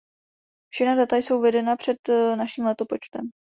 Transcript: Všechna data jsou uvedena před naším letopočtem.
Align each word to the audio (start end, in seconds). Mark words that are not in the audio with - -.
Všechna 0.73 0.95
data 0.95 1.15
jsou 1.17 1.39
uvedena 1.39 1.75
před 1.75 1.97
naším 2.35 2.65
letopočtem. 2.65 3.29